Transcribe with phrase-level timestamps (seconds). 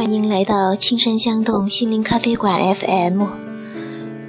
[0.00, 3.22] 欢迎来到青山香动心灵咖啡馆 FM，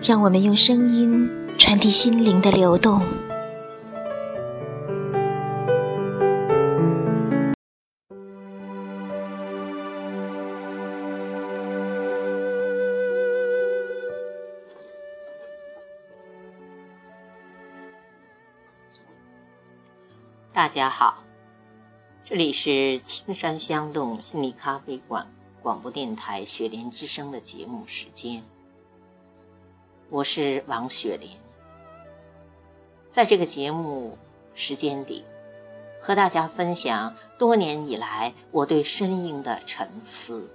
[0.03, 3.01] 让我们用声音传递心灵的流动。
[20.51, 21.23] 大家好，
[22.25, 25.25] 这里是青山香动心理咖啡馆
[25.61, 28.41] 广播电台雪莲之声的节目时间，
[30.09, 31.37] 我是王雪莲。
[33.11, 34.17] 在这个节目
[34.55, 35.23] 时间里，
[36.01, 40.49] 和大家分享多年以来我对声音的沉思、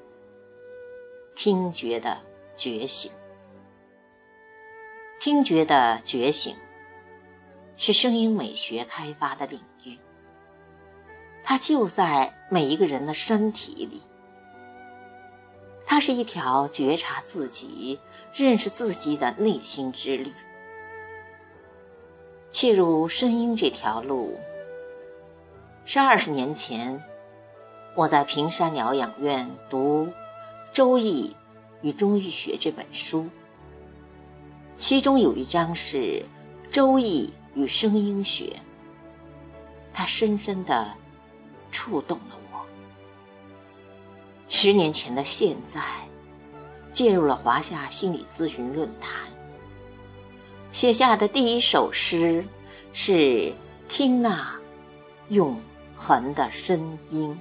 [1.36, 2.18] 听觉的
[2.56, 3.08] 觉醒。
[5.20, 6.56] 听觉的觉醒
[7.76, 9.96] 是声音美学开发的领域。
[11.44, 14.02] 它就在每一个人的身体里，
[15.86, 17.98] 它是一条觉察自己、
[18.34, 20.32] 认识自己的内心之旅。
[22.50, 24.36] 切入声音这条路，
[25.84, 27.02] 是二十年前
[27.94, 30.06] 我在平山疗养院读
[30.72, 31.34] 《周易
[31.82, 33.28] 与中医学》这本书，
[34.76, 35.96] 其中有一章是
[36.72, 38.44] 《周易与声音学》，
[39.94, 40.86] 它深深的。
[41.72, 42.45] 触动了我。
[44.48, 45.82] 十年前的现在，
[46.92, 49.10] 进入了华夏心理咨询论坛，
[50.72, 52.44] 写下的第一首诗
[52.92, 53.52] 是
[53.88, 54.54] “听那
[55.28, 55.56] 永
[55.96, 57.38] 恒的声音，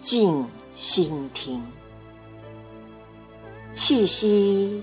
[0.00, 1.62] 静心听，
[3.72, 4.82] 气息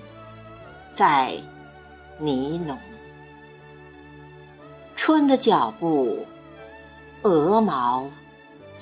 [0.93, 1.39] 在
[2.19, 2.77] 呢喃，
[4.95, 6.25] 春的脚步。”
[7.23, 8.05] 鹅毛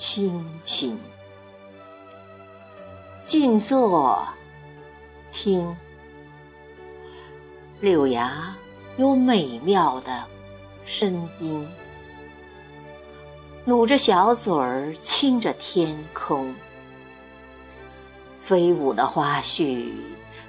[0.02, 0.98] 轻轻，
[3.24, 4.28] 静坐
[5.32, 5.78] 听。
[7.80, 8.56] 柳芽
[8.98, 10.24] 有美妙的
[10.88, 11.68] 声音，
[13.64, 16.52] 努着小嘴儿亲着天空。
[18.44, 19.92] 飞舞的花絮，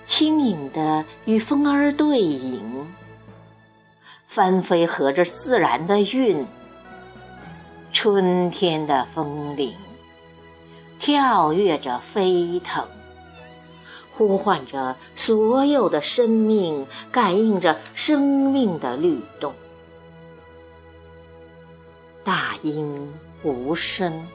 [0.07, 2.87] 轻盈的与风儿对影，
[4.29, 6.47] 翻飞合着自然的韵。
[7.93, 9.75] 春天的风铃，
[10.99, 12.85] 跳跃着飞腾，
[14.11, 18.21] 呼唤着所有的生命，感应着生
[18.51, 19.53] 命的律动。
[22.25, 24.27] 大音无声，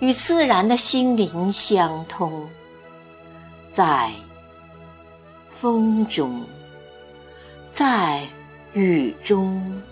[0.00, 2.46] 与自然的心灵相通，
[3.72, 4.12] 在
[5.60, 6.42] 风中，
[7.72, 8.28] 在
[8.74, 9.82] 雨中。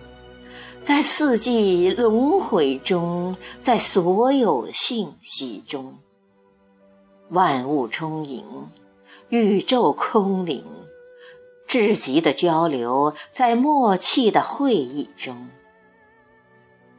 [0.87, 5.99] 在四季轮回中，在所有信息中，
[7.29, 8.45] 万物充盈，
[9.29, 10.65] 宇宙空灵，
[11.67, 15.49] 至极的交流，在默契的会议中，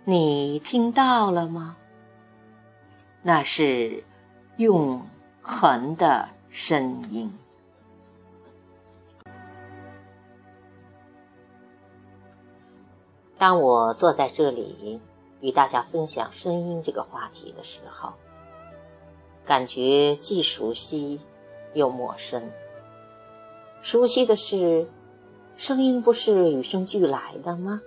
[0.03, 1.77] 你听到了吗？
[3.23, 4.03] 那是
[4.57, 5.01] 永
[5.41, 7.31] 恒的声音。
[13.37, 14.99] 当我坐在这里
[15.41, 18.13] 与大家分享声音这个话题的时候，
[19.45, 21.21] 感觉既熟悉
[21.73, 22.49] 又陌生。
[23.83, 24.87] 熟悉的是，
[25.55, 27.81] 声音不是与生俱来的吗？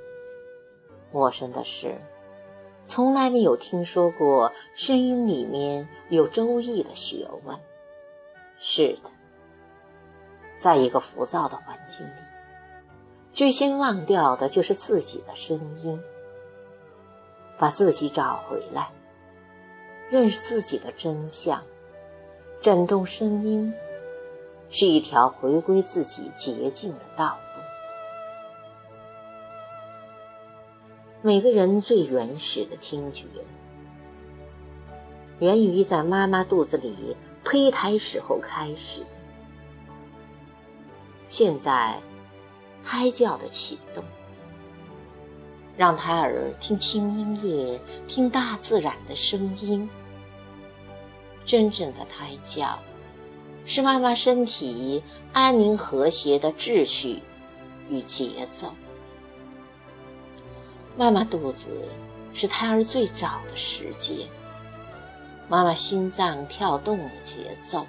[1.13, 2.01] 陌生的是，
[2.87, 7.59] 从来没有听说过声音里面有周易的学问。
[8.57, 9.11] 是的，
[10.59, 12.30] 在一个浮躁的环境里。
[13.33, 15.99] 最先忘掉的就是自己的声音，
[17.59, 18.91] 把自己找回来，
[20.11, 21.63] 认识自己的真相。
[22.61, 23.73] 震动声音
[24.69, 27.63] 是一条回归自己捷径的道路。
[31.23, 33.25] 每个人最原始的听觉，
[35.39, 39.03] 源于在妈妈肚子里胚胎时候开始。
[41.29, 41.99] 现在。
[42.85, 44.03] 胎教的启动，
[45.77, 49.89] 让胎儿听轻音乐，听大自然的声音。
[51.47, 52.79] 真正的胎教，
[53.65, 57.23] 是妈妈身体安宁和谐的秩序
[57.89, 58.73] 与节奏。
[60.97, 61.67] 妈妈肚子
[62.35, 64.27] 是胎儿最早的时间，
[65.49, 67.87] 妈妈心脏跳动的节奏，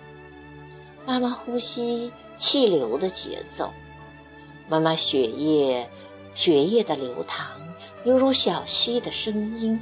[1.05, 3.69] 妈妈呼吸气流的节奏。
[4.71, 5.85] 妈妈血液，
[6.33, 7.45] 血液的流淌
[8.05, 9.77] 犹如小溪的声音。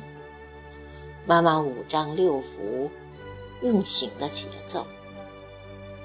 [1.27, 2.89] 妈妈五脏六腑
[3.61, 4.87] 运行的节奏，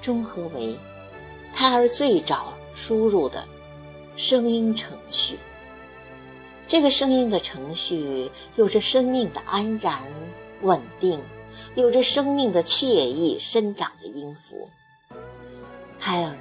[0.03, 0.77] 综合为
[1.51, 3.43] 胎儿最早输入的
[4.17, 5.39] 声音程序。
[6.67, 9.99] 这个声音的程序有着生命的安然
[10.61, 11.19] 稳定，
[11.73, 14.69] 有着生命的惬意生长的音符。
[15.99, 16.37] 胎儿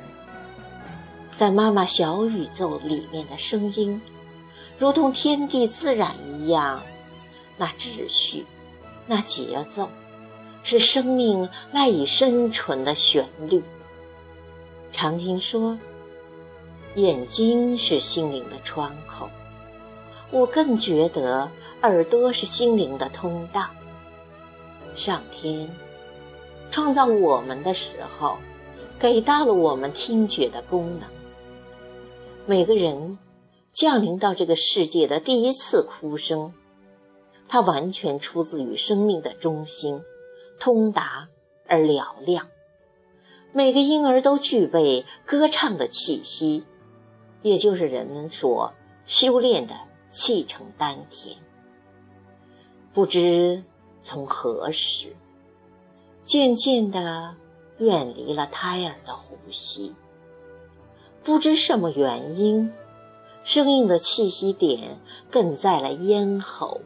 [1.36, 4.00] 在妈妈小宇宙里面的声音，
[4.78, 6.80] 如同天地自然一样，
[7.56, 8.46] 那秩序，
[9.06, 9.88] 那节奏，
[10.62, 13.62] 是生命赖以生存的旋律。
[14.92, 15.76] 常听说，
[16.94, 19.28] 眼睛是心灵的窗口。
[20.30, 21.50] 我更觉得
[21.82, 23.66] 耳朵是心灵的通道。
[24.94, 25.68] 上天
[26.70, 28.36] 创造我们的时候，
[29.00, 31.13] 给到了我们听觉的功能。
[32.46, 33.18] 每个人
[33.72, 36.52] 降临到这个世界的第一次哭声，
[37.48, 40.02] 它完全出自于生命的中心，
[40.60, 41.28] 通达
[41.66, 42.48] 而嘹亮。
[43.52, 46.64] 每个婴儿都具备歌唱的气息，
[47.42, 48.72] 也就是人们所
[49.06, 49.74] 修炼的。
[50.16, 51.36] 气成丹田，
[52.92, 53.64] 不知
[54.00, 55.16] 从何时，
[56.24, 57.34] 渐渐的
[57.78, 59.92] 远离了胎儿的呼吸。
[61.24, 62.72] 不知什么原因，
[63.42, 64.98] 生硬的气息点
[65.30, 66.82] 更在了咽喉。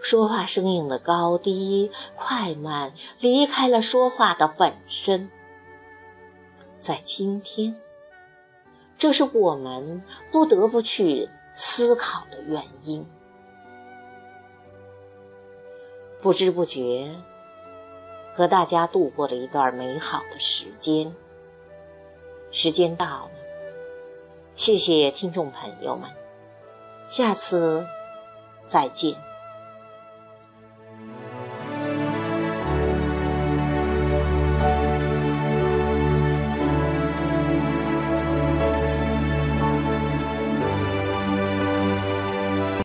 [0.00, 5.28] 说话声音的高低快慢，离开了说话的本身。
[6.78, 7.76] 在今天，
[8.96, 11.28] 这是我们不得不去。
[11.52, 13.04] 思考的原因，
[16.22, 17.10] 不知不觉
[18.34, 21.14] 和大家度过了一段美好的时间。
[22.52, 23.30] 时间到了，
[24.56, 26.10] 谢谢听众朋友们，
[27.08, 27.86] 下次
[28.66, 29.29] 再见。